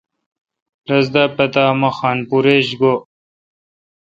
[0.89, 2.93] رس دا پتا می خان پور ایچ گو۔